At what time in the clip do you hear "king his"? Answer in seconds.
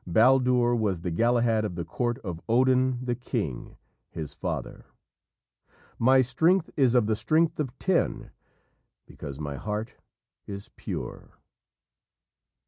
3.13-4.33